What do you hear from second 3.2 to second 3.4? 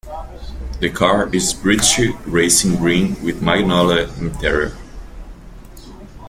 with